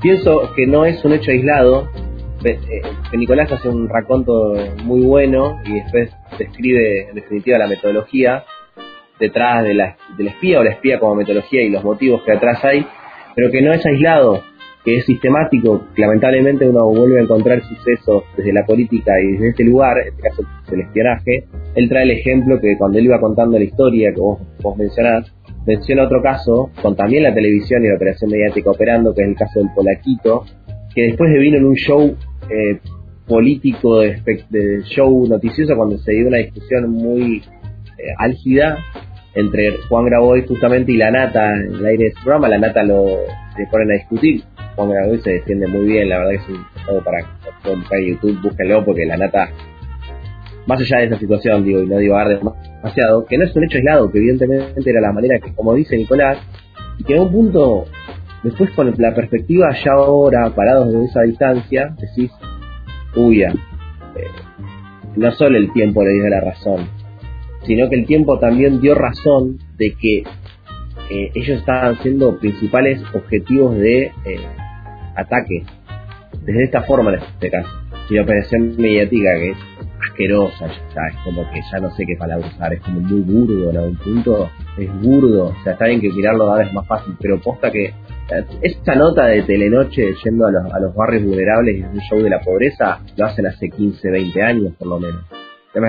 Pienso 0.00 0.52
que 0.54 0.66
no 0.66 0.84
es 0.84 1.04
un 1.04 1.14
hecho 1.14 1.30
aislado, 1.30 1.90
eh, 2.44 2.60
que 3.10 3.16
Nicolás 3.16 3.50
hace 3.50 3.68
un 3.68 3.88
raconto 3.88 4.54
muy 4.84 5.00
bueno 5.00 5.60
y 5.64 5.74
después 5.80 6.12
describe 6.38 7.08
en 7.08 7.14
definitiva 7.16 7.58
la 7.58 7.66
metodología 7.66 8.44
detrás 9.18 9.64
de 9.64 9.74
la, 9.74 9.96
del 10.16 10.28
espía 10.28 10.60
o 10.60 10.64
la 10.64 10.70
espía 10.70 11.00
como 11.00 11.16
metodología 11.16 11.62
y 11.62 11.70
los 11.70 11.82
motivos 11.82 12.22
que 12.22 12.32
detrás 12.32 12.64
hay, 12.64 12.86
pero 13.34 13.50
que 13.50 13.62
no 13.62 13.72
es 13.72 13.84
aislado, 13.84 14.44
que 14.84 14.96
es 14.96 15.04
sistemático, 15.04 15.84
lamentablemente 15.96 16.68
uno 16.68 16.86
vuelve 16.88 17.18
a 17.18 17.22
encontrar 17.22 17.62
sucesos 17.62 18.24
desde 18.36 18.52
la 18.52 18.64
política 18.64 19.12
y 19.20 19.32
desde 19.32 19.48
este 19.50 19.64
lugar, 19.64 19.98
en 19.98 20.08
este 20.08 20.22
caso 20.22 20.42
el 20.72 20.80
espionaje, 20.80 21.44
él 21.74 21.88
trae 21.88 22.04
el 22.04 22.12
ejemplo 22.12 22.60
que 22.60 22.76
cuando 22.78 22.98
él 22.98 23.06
iba 23.06 23.20
contando 23.20 23.58
la 23.58 23.64
historia 23.64 24.12
que 24.14 24.20
vos, 24.20 24.40
vos 24.62 24.76
mencionás, 24.76 25.32
menciona 25.66 26.04
otro 26.04 26.22
caso 26.22 26.70
con 26.80 26.96
también 26.96 27.24
la 27.24 27.34
televisión 27.34 27.84
y 27.84 27.88
la 27.88 27.96
operación 27.96 28.30
mediática 28.30 28.70
operando, 28.70 29.14
que 29.14 29.22
es 29.22 29.28
el 29.28 29.36
caso 29.36 29.60
del 29.60 29.68
Polaquito, 29.74 30.44
que 30.94 31.02
después 31.02 31.30
de 31.32 31.38
vino 31.38 31.58
en 31.58 31.64
un 31.66 31.74
show 31.74 32.16
eh, 32.48 32.78
político, 33.26 34.00
de, 34.00 34.82
show 34.84 35.26
noticioso, 35.28 35.76
cuando 35.76 35.98
se 35.98 36.12
dio 36.12 36.28
una 36.28 36.38
discusión 36.38 36.90
muy 36.90 37.42
eh, 37.98 38.02
álgida 38.16 38.78
entre 39.34 39.76
Juan 39.88 40.06
Graboy 40.06 40.46
justamente 40.46 40.92
y 40.92 40.96
la 40.96 41.10
Nata 41.10 41.52
en 41.54 41.74
el 41.74 41.86
aire 41.86 42.04
de 42.04 42.12
su 42.12 42.24
programa, 42.24 42.48
la 42.48 42.58
Nata 42.58 42.82
lo 42.82 43.18
se 43.56 43.66
ponen 43.70 43.90
a 43.90 43.94
discutir 43.94 44.42
Se 45.24 45.30
defiende 45.30 45.66
muy 45.66 45.86
bien, 45.86 46.08
la 46.08 46.18
verdad 46.18 46.30
que 46.30 46.36
es 46.36 46.48
un 46.48 46.64
juego 46.84 47.02
para 47.02 47.18
en 47.20 48.06
YouTube, 48.06 48.40
búsquenlo 48.42 48.84
porque 48.84 49.06
la 49.06 49.16
nata, 49.16 49.50
más 50.66 50.80
allá 50.80 50.98
de 50.98 51.06
esa 51.06 51.18
situación, 51.18 51.64
digo, 51.64 51.82
y 51.82 51.86
no 51.86 51.98
digo 51.98 52.16
arde 52.16 52.38
demasiado, 52.38 53.26
que 53.26 53.38
no 53.38 53.44
es 53.44 53.56
un 53.56 53.64
hecho 53.64 53.78
aislado, 53.78 54.10
que 54.12 54.18
evidentemente 54.18 54.88
era 54.88 55.00
la 55.00 55.12
manera 55.12 55.40
que, 55.40 55.52
como 55.52 55.74
dice 55.74 55.96
Nicolás, 55.96 56.38
y 56.96 57.02
que 57.02 57.16
a 57.16 57.22
un 57.22 57.32
punto, 57.32 57.86
después 58.44 58.70
con 58.70 58.94
la 58.98 59.14
perspectiva 59.16 59.74
ya 59.84 59.92
ahora, 59.92 60.54
parados 60.54 60.92
de 60.92 61.04
esa 61.06 61.22
distancia, 61.22 61.96
decís, 61.98 62.30
uy, 63.16 63.42
eh, 63.42 63.48
no 65.16 65.32
solo 65.32 65.58
el 65.58 65.72
tiempo 65.72 66.04
le 66.04 66.12
dio 66.12 66.28
la 66.28 66.40
razón, 66.40 66.86
sino 67.64 67.88
que 67.88 67.96
el 67.96 68.06
tiempo 68.06 68.38
también 68.38 68.80
dio 68.80 68.94
razón 68.94 69.58
de 69.76 69.94
que 69.94 70.18
eh, 71.10 71.30
ellos 71.34 71.58
estaban 71.58 72.00
siendo 72.02 72.38
principales 72.38 73.02
objetivos 73.12 73.76
de 73.76 74.12
eh, 74.24 74.38
ataque. 75.20 75.64
Desde 76.44 76.64
esta 76.64 76.82
forma 76.82 77.12
en 77.14 77.20
este 77.20 77.50
caso. 77.50 77.68
Y 78.10 78.14
la 78.14 78.22
operación 78.22 78.74
mediática 78.78 79.34
que 79.34 79.50
es 79.50 79.58
asquerosa, 80.00 80.66
ya 80.66 81.02
es 81.10 81.16
como 81.24 81.42
que 81.50 81.60
ya 81.70 81.78
no 81.80 81.90
sé 81.90 82.04
qué 82.06 82.16
palabra 82.16 82.46
usar, 82.46 82.72
es 82.72 82.80
como 82.80 83.00
muy 83.00 83.20
burdo, 83.20 83.72
¿no? 83.72 83.82
Un 83.82 83.96
punto 83.96 84.50
es 84.78 85.02
burdo, 85.02 85.46
o 85.46 85.62
sea, 85.62 85.72
está 85.74 85.86
bien 85.86 86.00
que 86.00 86.10
mirarlo 86.10 86.50
a 86.50 86.58
vez 86.58 86.72
más 86.72 86.86
fácil, 86.86 87.14
pero 87.20 87.40
posta 87.40 87.70
que 87.70 87.92
esta 88.62 88.94
nota 88.94 89.26
de 89.26 89.42
Telenoche 89.42 90.14
yendo 90.24 90.46
a 90.46 90.50
los, 90.50 90.72
a 90.72 90.80
los 90.80 90.94
barrios 90.94 91.24
vulnerables 91.24 91.78
y 91.78 91.82
un 91.82 92.00
show 92.00 92.20
de 92.20 92.30
la 92.30 92.40
pobreza 92.40 93.00
lo 93.16 93.26
hacen 93.26 93.46
hace 93.46 93.70
15, 93.70 94.10
20 94.10 94.42
años 94.42 94.72
por 94.78 94.88
lo 94.88 95.00
menos. 95.00 95.22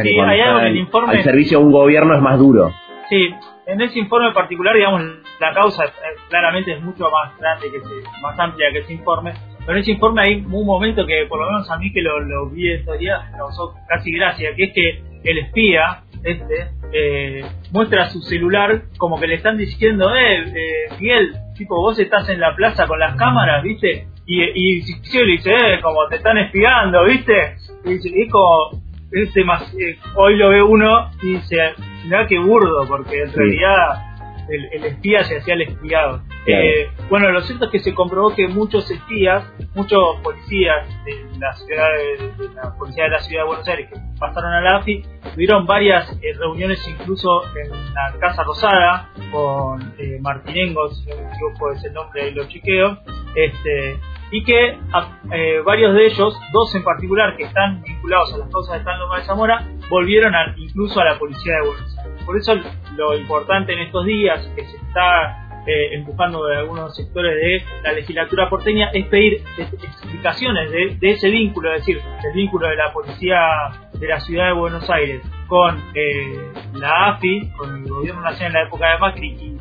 Sí, 0.04 0.20
hay 0.20 0.42
algo 0.42 0.60
el 0.60 0.78
informe... 0.78 1.14
Al 1.14 1.24
servicio 1.24 1.60
de 1.60 1.66
un 1.66 1.72
gobierno 1.72 2.16
es 2.16 2.22
más 2.22 2.38
duro. 2.38 2.72
Sí, 3.10 3.30
en 3.66 3.82
ese 3.82 4.00
informe 4.00 4.32
particular, 4.34 4.76
digamos, 4.76 5.02
la 5.40 5.54
causa 5.54 5.86
eh, 5.86 5.90
claramente 6.30 6.74
es 6.74 6.82
mucho 6.82 7.10
más 7.10 7.38
grande, 7.40 7.72
que 7.72 7.80
más 8.22 8.38
amplia 8.40 8.72
que 8.72 8.80
ese 8.80 8.94
informe, 8.94 9.34
pero 9.60 9.74
en 9.74 9.78
ese 9.80 9.92
informe 9.92 10.22
hay 10.22 10.36
un 10.36 10.66
momento 10.66 11.06
que, 11.06 11.26
por 11.28 11.40
lo 11.40 11.48
menos 11.52 11.70
a 11.70 11.78
mí 11.78 11.92
que 11.92 12.02
lo, 12.02 12.20
lo 12.20 12.50
vi 12.50 12.72
estos 12.72 12.98
días, 13.00 13.32
me 13.32 13.38
causó 13.38 13.74
casi 13.88 14.12
gracia, 14.12 14.56
que 14.56 14.64
es 14.64 14.74
que 14.74 15.04
el 15.24 15.38
espía, 15.40 16.04
este, 16.24 16.68
eh, 16.92 17.46
muestra 17.72 18.10
su 18.10 18.22
celular 18.22 18.84
como 18.98 19.20
que 19.20 19.28
le 19.28 19.36
están 19.36 19.58
diciendo, 19.58 20.14
eh, 20.16 20.44
eh, 20.56 20.96
Miguel, 21.00 21.36
tipo, 21.56 21.76
vos 21.76 21.98
estás 22.00 22.28
en 22.30 22.40
la 22.40 22.56
plaza 22.56 22.88
con 22.88 23.00
las 23.00 23.16
cámaras, 23.16 23.64
¿viste? 23.64 24.08
Y, 24.26 24.44
y, 24.44 24.82
le 24.82 25.32
dice, 25.32 25.52
eh, 25.52 25.80
como 25.82 26.08
te 26.08 26.18
están 26.18 26.38
espiando, 26.38 27.04
¿viste? 27.06 27.56
Y 27.86 27.94
dice, 27.94 28.10
es 28.14 28.32
como, 28.32 28.72
este 29.12 29.44
más, 29.44 29.74
eh, 29.74 29.98
hoy 30.16 30.38
lo 30.38 30.50
ve 30.50 30.62
uno 30.62 31.10
y 31.22 31.34
dice, 31.34 31.58
mira 32.04 32.28
qué 32.28 32.38
burdo, 32.40 32.86
porque 32.88 33.24
en 33.24 33.34
realidad 33.34 34.09
el, 34.50 34.84
espía 34.86 35.24
se 35.24 35.38
hacía 35.38 35.54
el 35.54 35.62
espiado. 35.64 36.22
Eh, 36.46 36.90
bueno, 37.10 37.32
lo 37.32 37.42
cierto 37.42 37.66
es 37.66 37.72
que 37.72 37.80
se 37.80 37.94
comprobó 37.94 38.34
que 38.34 38.48
muchos 38.48 38.90
espías, 38.90 39.44
muchos 39.76 40.00
policías 40.24 40.88
de 41.06 41.40
la 41.40 41.54
ciudad 41.54 41.88
de, 42.38 42.50
la 42.56 42.76
policía 42.76 43.04
de 43.06 43.10
la 43.12 43.20
ciudad 43.20 43.44
de 43.44 43.48
Buenos 43.48 43.68
Aires 43.68 43.90
que 43.90 44.00
pasaron 44.20 44.52
a 44.52 44.62
la 44.62 44.78
AFI, 44.78 45.04
tuvieron 45.34 45.66
varias 45.66 46.12
eh, 46.22 46.34
reuniones 46.38 46.80
incluso 46.88 47.44
en 47.56 47.70
la 47.94 48.14
Casa 48.20 48.44
Rosada 48.44 49.10
con 49.32 49.94
eh, 49.98 50.18
Martinengo, 50.22 50.90
si 50.90 51.10
no 51.10 51.16
me 51.18 51.30
equivoco 51.34 51.72
es 51.72 51.84
el 51.84 51.94
nombre, 51.94 52.32
lo 52.32 52.48
chequeo, 52.48 52.98
este, 53.36 54.00
y 54.32 54.44
que 54.44 54.78
eh, 55.34 55.62
varios 55.66 55.94
de 55.94 56.08
ellos, 56.08 56.40
dos 56.52 56.76
en 56.76 56.84
particular 56.84 57.36
que 57.36 57.44
están 57.44 57.82
vinculados 57.82 58.34
a 58.34 58.38
las 58.38 58.50
causas 58.50 58.80
de 58.80 58.84
San 58.84 59.00
de 59.00 59.26
Zamora, 59.26 59.68
volvieron 59.90 60.34
incluso 60.58 61.00
a 61.00 61.06
la 61.06 61.20
policía 61.20 61.56
de 61.56 61.68
Buenos 61.68 61.98
Aires. 62.00 62.19
Por 62.30 62.38
eso 62.38 62.54
lo 62.96 63.18
importante 63.18 63.74
en 63.74 63.80
estos 63.80 64.06
días 64.06 64.40
que 64.56 64.64
se 64.64 64.78
está 64.78 65.64
eh, 65.66 65.96
empujando 65.96 66.46
de 66.46 66.58
algunos 66.58 66.96
sectores 66.96 67.36
de 67.36 67.64
la 67.82 67.92
legislatura 67.94 68.48
porteña 68.48 68.92
es 68.94 69.08
pedir 69.08 69.42
explicaciones 69.58 70.70
de, 70.70 71.10
ese 71.10 71.28
vínculo, 71.28 71.74
es 71.74 71.80
decir, 71.80 72.00
el 72.24 72.34
vínculo 72.36 72.68
de 72.68 72.76
la 72.76 72.94
policía 72.94 73.40
de 73.94 74.08
la 74.08 74.20
ciudad 74.20 74.46
de 74.46 74.54
Buenos 74.54 74.88
Aires 74.92 75.24
con 75.48 75.84
eh, 75.96 76.52
la 76.76 77.14
AFI, 77.14 77.50
con 77.58 77.78
el 77.78 77.90
gobierno 77.90 78.22
nacional 78.22 78.52
en 78.52 78.62
la 78.62 78.68
época 78.68 78.92
de 78.92 78.98
Macri 79.00 79.28
y 79.28 79.58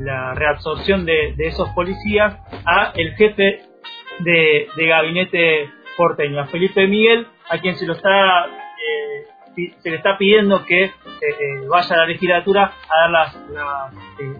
la 0.00 0.34
reabsorción 0.34 1.04
de, 1.04 1.36
esos 1.38 1.68
policías 1.76 2.38
a 2.66 2.90
el 2.96 3.14
jefe 3.14 3.60
de, 4.18 4.66
gabinete 4.76 5.70
porteño, 5.96 6.40
a 6.40 6.46
Felipe 6.46 6.88
Miguel, 6.88 7.28
a 7.48 7.58
quien 7.58 7.76
se 7.76 7.86
lo 7.86 7.92
está 7.92 8.46
se 9.54 9.90
le 9.90 9.96
está 9.96 10.16
pidiendo 10.16 10.64
que 10.64 10.84
eh, 10.84 10.90
eh, 11.22 11.66
vaya 11.68 11.94
a 11.94 11.98
la 11.98 12.06
legislatura 12.06 12.72
a 12.88 13.00
dar 13.00 13.10
las, 13.10 13.36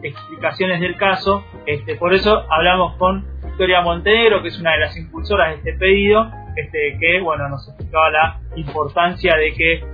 explicaciones 0.03 0.81
del 0.81 0.97
caso. 0.97 1.45
Este, 1.67 1.97
por 1.97 2.15
eso 2.15 2.45
hablamos 2.51 2.97
con 2.97 3.25
Victoria 3.45 3.81
Montenegro, 3.81 4.43
que 4.43 4.49
es 4.49 4.59
una 4.59 4.73
de 4.73 4.79
las 4.79 4.97
impulsoras 4.97 5.51
de 5.51 5.57
este 5.57 5.73
pedido, 5.79 6.31
este, 6.57 6.97
que 7.01 7.21
bueno 7.21 7.49
nos 7.49 7.69
explicaba 7.69 8.11
la 8.11 8.41
importancia 8.57 9.37
de 9.37 9.53
que 9.53 9.85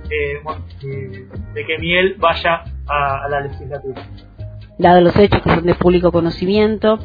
de 1.53 1.65
que 1.65 1.77
Miguel 1.77 2.15
vaya 2.19 2.63
a 2.87 3.27
la 3.29 3.41
legislatura 3.41 4.01
dado 4.77 5.01
los 5.01 5.15
hechos 5.17 5.41
que 5.41 5.49
son 5.49 5.65
de 5.65 5.75
público 5.75 6.11
conocimiento, 6.11 6.99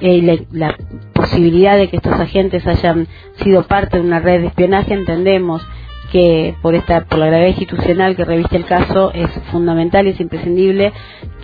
eh, 0.00 0.46
la, 0.52 0.76
posibilidad 1.12 1.76
de 1.76 1.88
que 1.88 1.96
estos 1.96 2.12
agentes 2.12 2.66
hayan 2.66 3.08
sido 3.42 3.64
parte 3.64 3.96
de 3.96 4.04
una 4.04 4.20
red 4.20 4.42
de 4.42 4.46
espionaje, 4.48 4.94
entendemos 4.94 5.66
que 6.12 6.54
por 6.62 6.74
esta 6.74 7.04
por 7.04 7.18
la 7.18 7.26
gravedad 7.26 7.48
institucional 7.48 8.16
que 8.16 8.24
reviste 8.24 8.56
el 8.56 8.64
caso 8.64 9.12
es 9.14 9.30
fundamental 9.50 10.06
y 10.06 10.10
es 10.10 10.20
imprescindible 10.20 10.92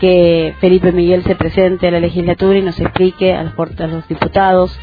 que 0.00 0.54
Felipe 0.61 0.92
Miguel 0.92 1.23
se 1.25 1.35
presente 1.35 1.88
a 1.88 1.90
la 1.90 2.00
legislatura 2.00 2.59
y 2.59 2.62
nos 2.62 2.78
explique 2.81 3.35
a 3.35 3.42
los, 3.42 3.81
a 3.81 3.87
los 3.87 4.09
diputados 4.09 4.78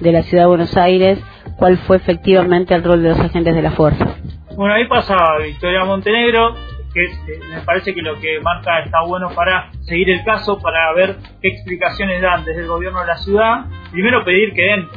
de 0.00 0.12
la 0.12 0.22
ciudad 0.22 0.44
de 0.44 0.48
Buenos 0.48 0.76
Aires 0.76 1.18
cuál 1.56 1.78
fue 1.78 1.96
efectivamente 1.96 2.74
el 2.74 2.82
rol 2.82 3.02
de 3.02 3.10
los 3.10 3.20
agentes 3.20 3.54
de 3.54 3.62
la 3.62 3.70
fuerza. 3.72 4.16
Bueno, 4.56 4.74
ahí 4.74 4.86
pasa 4.86 5.16
Victoria 5.42 5.84
Montenegro, 5.84 6.54
que 6.92 7.04
eh, 7.04 7.40
me 7.50 7.60
parece 7.62 7.92
que 7.92 8.02
lo 8.02 8.18
que 8.20 8.40
marca 8.40 8.80
está 8.80 9.02
bueno 9.04 9.30
para 9.34 9.70
seguir 9.82 10.10
el 10.10 10.24
caso, 10.24 10.58
para 10.60 10.92
ver 10.94 11.16
qué 11.42 11.48
explicaciones 11.48 12.22
dan 12.22 12.44
desde 12.44 12.62
el 12.62 12.68
gobierno 12.68 13.00
de 13.00 13.06
la 13.06 13.16
ciudad. 13.16 13.64
Primero 13.90 14.24
pedir 14.24 14.52
que 14.52 14.62
den 14.62 14.88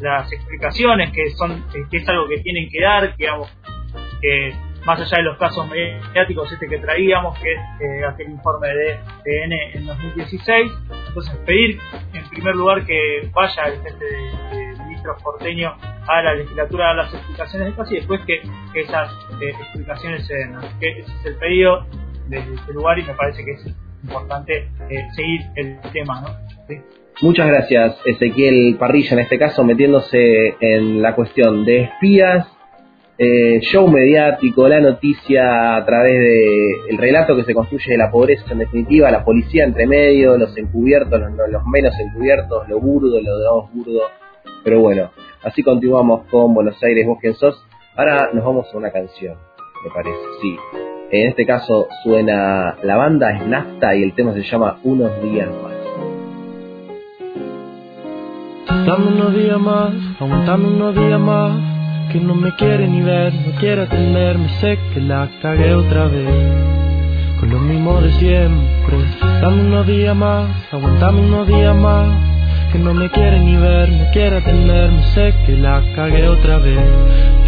las 0.00 0.32
explicaciones, 0.32 1.12
que 1.12 1.30
son 1.30 1.64
que 1.90 1.96
es 1.96 2.08
algo 2.08 2.28
que 2.28 2.38
tienen 2.38 2.68
que 2.68 2.80
dar, 2.80 3.16
que, 3.16 3.26
que 4.20 4.54
más 4.84 5.00
allá 5.00 5.16
de 5.18 5.22
los 5.22 5.38
casos 5.38 5.68
mediáticos 5.68 6.52
este 6.52 6.68
que 6.68 6.78
traíamos, 6.78 7.38
que 7.38 7.52
es 7.52 7.60
eh, 7.80 8.04
aquel 8.04 8.30
informe 8.30 8.68
de 8.68 8.98
TN 9.24 9.52
en 9.78 9.86
2016. 9.86 10.72
Entonces 11.08 11.36
pedir 11.46 11.78
en 12.12 12.28
primer 12.28 12.54
lugar 12.54 12.84
que 12.84 13.30
vaya 13.32 13.64
el 13.64 13.82
jefe 13.82 14.04
de 14.04 14.74
porteño 15.22 15.74
a 16.06 16.22
la 16.22 16.34
legislatura 16.34 16.90
a 16.90 16.94
las 16.94 17.12
explicaciones 17.12 17.68
de 17.68 17.74
caso 17.74 17.92
y 17.92 17.96
después 17.96 18.20
que, 18.26 18.40
esas 18.74 19.12
eh, 19.40 19.50
explicaciones 19.50 20.26
se 20.26 20.34
den. 20.34 20.56
que 20.80 20.88
ese 21.00 21.12
es 21.12 21.26
el 21.26 21.36
pedido 21.36 21.86
desde 22.28 22.54
este 22.54 22.72
lugar 22.72 22.98
y 22.98 23.02
me 23.02 23.14
parece 23.14 23.44
que 23.44 23.52
es 23.52 23.66
importante 24.02 24.70
eh, 24.88 25.06
seguir 25.14 25.42
el 25.56 25.78
tema. 25.92 26.20
¿no? 26.22 26.43
Muchas 27.22 27.46
gracias, 27.46 27.96
Ezequiel 28.04 28.76
Parrilla, 28.76 29.12
en 29.12 29.20
este 29.20 29.38
caso 29.38 29.62
metiéndose 29.62 30.56
en 30.58 31.00
la 31.00 31.14
cuestión 31.14 31.64
de 31.64 31.82
espías, 31.82 32.46
eh, 33.16 33.60
show 33.60 33.86
mediático, 33.86 34.66
la 34.66 34.80
noticia 34.80 35.76
a 35.76 35.86
través 35.86 36.18
del 36.18 36.90
el 36.90 36.98
relato 36.98 37.36
que 37.36 37.44
se 37.44 37.54
construye 37.54 37.92
de 37.92 37.98
la 37.98 38.10
pobreza 38.10 38.50
en 38.50 38.58
definitiva, 38.58 39.12
la 39.12 39.24
policía 39.24 39.64
entre 39.64 39.86
medio, 39.86 40.36
los 40.36 40.56
encubiertos, 40.58 41.20
los, 41.20 41.48
los 41.48 41.64
menos 41.66 41.94
encubiertos, 42.00 42.68
lo 42.68 42.80
burdo, 42.80 43.20
lo 43.20 43.38
de 43.38 43.46
burdo, 43.72 44.00
pero 44.64 44.80
bueno, 44.80 45.12
así 45.44 45.62
continuamos 45.62 46.26
con 46.30 46.52
Buenos 46.52 46.82
Aires, 46.82 47.06
vos 47.06 47.18
quién 47.20 47.34
sos. 47.34 47.64
Ahora 47.94 48.30
nos 48.32 48.44
vamos 48.44 48.66
a 48.74 48.76
una 48.76 48.90
canción, 48.90 49.36
me 49.84 49.90
parece, 49.94 50.18
sí. 50.42 50.56
En 51.12 51.28
este 51.28 51.46
caso 51.46 51.86
suena 52.02 52.76
la 52.82 52.96
banda 52.96 53.30
es 53.30 53.46
Nafta 53.46 53.94
y 53.94 54.02
el 54.02 54.14
tema 54.14 54.34
se 54.34 54.42
llama 54.42 54.80
Unos 54.82 55.22
días. 55.22 55.48
Dame 58.96 59.08
unos 59.08 59.34
días 59.34 59.58
más, 59.58 59.92
aguantame 60.20 60.68
unos 60.68 60.94
días 60.94 61.18
más, 61.18 61.50
que 62.12 62.20
no 62.20 62.36
me 62.36 62.54
quiere 62.54 62.86
ni 62.86 63.00
ver, 63.00 63.34
no 63.34 63.58
quiere 63.58 63.82
atenderme, 63.82 64.48
sé 64.60 64.78
que 64.92 65.00
la 65.00 65.28
cagué 65.42 65.74
otra 65.74 66.06
vez, 66.06 66.28
con 67.40 67.50
lo 67.50 67.58
mismo 67.58 68.00
de 68.00 68.12
siempre. 68.12 68.98
Dame 69.42 69.62
unos 69.62 69.84
días 69.88 70.14
más, 70.14 70.48
aguantame 70.70 71.22
unos 71.22 71.48
días 71.48 71.74
más 71.74 72.08
que 72.70 72.78
no 72.78 72.94
me 72.94 73.10
quiere 73.10 73.40
ni 73.40 73.56
ver, 73.56 73.88
no 73.90 74.04
quiere 74.12 74.36
atenderme, 74.36 75.02
sé 75.12 75.34
que 75.44 75.56
la 75.56 75.82
cagué 75.96 76.28
otra 76.28 76.58
vez, 76.58 76.78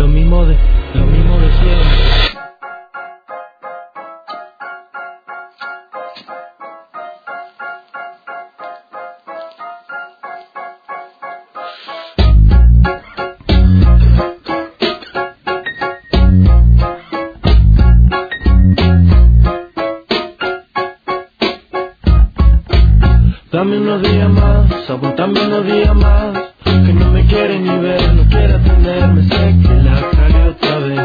lo 0.01 0.09
mismo 0.09 0.47
de, 0.47 0.57
lo 0.95 1.07
mismo 1.07 1.39
de 1.39 1.49
siempre. 1.53 2.26
Dame 23.53 23.79
unos 23.79 24.03
días 24.03 24.29
más, 24.29 24.91
aguantame 24.91 25.41
unos 25.47 25.65
días 25.67 25.95
más. 25.95 26.37
Que 26.65 26.93
no 26.93 27.13
me 27.13 27.25
quiere 27.27 27.61
ni 27.61 27.79
ver, 27.79 28.15
no 28.15 28.25
quiere 28.29 28.55
atenderme, 28.55 29.23
sé 29.23 29.57
que 29.63 29.75
la 29.85 30.11
cagué 30.11 30.49
otra 30.49 30.79
vez. 30.81 31.01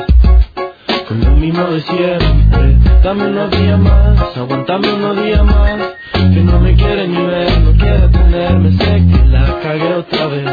Con 1.07 1.21
lo 1.21 1.31
mismo 1.35 1.63
de 1.65 1.81
siempre. 1.81 2.77
Dame 3.03 3.27
unos 3.27 3.51
días 3.51 3.79
más, 3.79 4.37
aguantame 4.37 4.91
unos 4.91 5.23
días 5.23 5.43
más. 5.43 5.81
Que 6.13 6.41
no 6.41 6.59
me 6.59 6.75
quiere 6.75 7.07
ni 7.07 7.23
ver, 7.23 7.61
no 7.61 7.71
quiere 7.73 8.05
atenderme, 8.05 8.71
sé 8.71 9.03
que 9.11 9.25
la 9.25 9.59
cagué 9.61 9.93
otra 9.93 10.25
vez. 10.25 10.51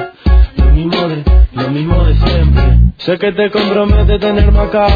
Lo 0.59 0.65
mismo 0.67 1.09
de, 1.09 1.25
lo 1.55 1.69
mismo 1.71 2.05
de 2.05 2.15
siempre. 2.17 2.65
Sé 2.99 3.19
que 3.19 3.33
te 3.33 3.51
compromete 3.51 4.19
tenerme 4.19 4.61
acá. 4.61 4.89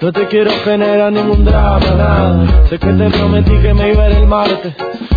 No 0.00 0.12
te 0.12 0.26
quiero 0.28 0.50
generar 0.64 1.12
ningún 1.12 1.44
drama, 1.44 1.90
nada. 1.98 2.66
Sé 2.70 2.78
que 2.78 2.90
te 2.90 3.10
prometí 3.10 3.52
que 3.58 3.74
me 3.74 3.92
iba 3.92 4.04
a 4.04 4.10
ir 4.10 4.16
el 4.16 4.26
martes 4.26 4.74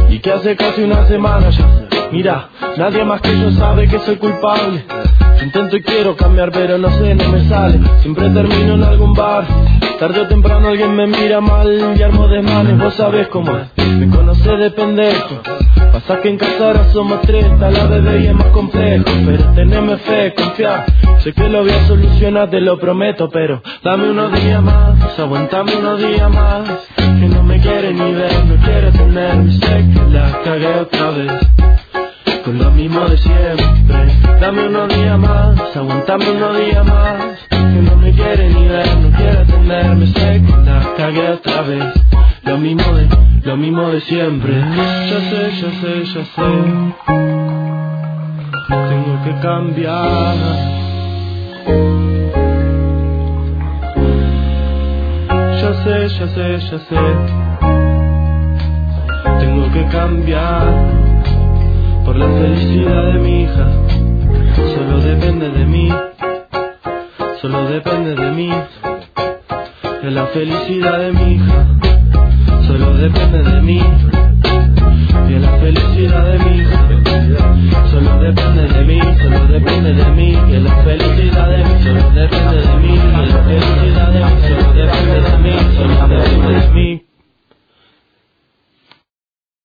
y 0.09 0.19
que 0.19 0.31
hace 0.31 0.55
casi 0.55 0.83
una 0.83 1.05
semana 1.07 1.49
ya. 1.49 1.87
Mira, 2.11 2.49
nadie 2.77 3.03
más 3.05 3.21
que 3.21 3.39
yo 3.39 3.51
sabe 3.51 3.87
que 3.87 3.99
soy 3.99 4.15
culpable. 4.17 4.83
Intento 5.43 5.77
y 5.77 5.83
quiero 5.83 6.15
cambiar, 6.15 6.51
pero 6.51 6.77
no 6.77 6.89
sé, 6.89 7.15
no 7.15 7.29
me 7.29 7.47
sale. 7.47 7.79
Siempre 8.01 8.29
termino 8.29 8.73
en 8.73 8.83
algún 8.83 9.13
bar. 9.13 9.45
Tarde 9.99 10.21
o 10.21 10.27
temprano 10.27 10.69
alguien 10.69 10.95
me 10.95 11.07
mira 11.07 11.39
mal 11.39 11.95
y 11.97 12.01
armo 12.01 12.27
de 12.27 12.41
manes, 12.41 12.77
vos 12.77 12.93
sabés 12.95 13.27
cómo 13.27 13.51
es. 13.57 13.85
Me 13.85 14.09
conoce 14.09 14.49
de 14.49 14.71
pendejo. 14.71 15.41
Pasa 15.91 16.21
que 16.21 16.29
en 16.29 16.37
casa 16.37 16.67
ahora 16.67 16.85
somos 16.91 17.21
tres, 17.21 17.45
la 17.59 17.85
bebé 17.87 18.23
y 18.23 18.27
es 18.27 18.33
más 18.33 18.47
complejo. 18.47 19.05
Pero 19.25 19.43
teneme 19.55 19.97
fe, 19.97 20.33
confiar. 20.33 20.85
Sé 21.23 21.33
que 21.33 21.49
lo 21.49 21.63
voy 21.63 21.71
a 21.71 21.87
solucionar, 21.87 22.49
te 22.49 22.61
lo 22.61 22.79
prometo, 22.79 23.29
pero 23.29 23.61
dame 23.83 24.09
unos 24.09 24.31
días 24.41 24.61
más, 24.61 25.19
aguantame 25.19 25.75
unos 25.75 25.99
días 25.99 26.29
más. 26.31 26.69
Me 27.59 27.65
quiere 27.65 27.93
ni 27.93 28.13
ver, 28.13 28.45
no 28.45 28.55
quiere 28.63 28.89
tenerme, 28.89 29.51
sé 29.51 29.85
que 29.93 30.01
la 30.13 30.31
cagué 30.45 30.79
otra 30.79 31.09
vez. 31.11 31.31
Con 32.45 32.57
lo 32.57 32.71
mismo 32.71 33.01
de 33.01 33.17
siempre, 33.17 34.07
dame 34.39 34.69
unos 34.69 34.87
días 34.87 35.19
más, 35.19 35.75
aguantame 35.75 36.31
unos 36.31 36.57
días 36.57 36.85
más. 36.85 37.17
Que 37.49 37.57
no 37.57 37.97
me 37.97 38.13
quiere 38.13 38.49
ni 38.49 38.65
ver, 38.65 38.97
no 38.99 39.09
quiere 39.17 39.43
tenerme, 39.43 40.07
sé 40.07 40.41
que 40.41 40.55
la 40.63 40.93
cagué 40.95 41.31
otra 41.31 41.61
vez. 41.63 41.83
Lo 42.43 42.57
mismo 42.57 42.93
de, 42.93 43.09
lo 43.43 43.57
mismo 43.57 43.89
de 43.89 43.99
siempre. 44.01 44.53
Ya 44.53 45.19
sé, 45.19 45.51
ya 45.61 45.81
sé, 45.81 46.05
ya 46.05 46.23
sé. 46.23 46.41
Tengo 48.69 49.23
que 49.25 49.41
cambiar. 49.41 50.79
Ya 55.61 55.73
sé, 55.83 56.07
ya 56.07 56.27
sé, 56.27 56.59
ya 56.71 56.79
sé. 56.79 56.99
Tengo 59.41 59.69
que 59.73 59.85
cambiar 59.91 60.63
por 62.05 62.15
la 62.15 62.27
felicidad 62.27 63.13
de 63.13 63.19
mi 63.19 63.43
hija. 63.43 63.67
Solo 64.73 65.01
depende 65.01 65.49
de 65.49 65.65
mí. 65.65 65.89
Solo 67.41 67.69
depende 67.69 68.15
de 68.15 68.31
mí. 68.31 68.51
De 70.01 70.11
la 70.11 70.27
felicidad 70.27 70.99
de 70.99 71.11
mi 71.11 71.33
hija. 71.33 71.65
Solo 72.65 72.93
depende 72.93 73.43
de 73.43 73.61
mí. 73.61 73.81
De 75.27 75.39
la 75.39 75.51
felicidad 75.57 75.89
Solo 77.91 78.19
depende 78.19 78.67
de 78.67 78.83
mí, 78.85 78.99
solo 79.21 79.45
depende 79.47 79.93
de 79.93 80.05
mí, 80.11 80.37
que 80.49 80.59
la 80.59 80.75
felicidad 80.83 81.49
de 81.49 81.57
mí, 81.63 81.83
solo 81.83 82.11
depende 82.11 82.57
de 82.61 82.75
mí, 82.77 82.93
que 82.97 83.25
la 83.27 83.43
felicidad 83.43 84.11
de 84.11 84.19
mí, 84.19 84.31
solo 84.47 84.73
depende 84.73 85.21
de 85.21 85.37
mí, 85.37 85.53
solo 85.75 86.07
depende 86.07 86.59
de 86.59 86.69
mí. 86.73 87.08